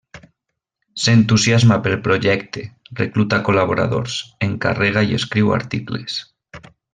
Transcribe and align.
S'entusiasma 1.01 1.77
pel 1.87 1.97
projecte, 2.07 2.63
recluta 3.01 3.41
col·laboradors, 3.51 4.17
encarrega 4.49 5.05
i 5.11 5.15
escriu 5.23 5.55
articles. 5.63 6.19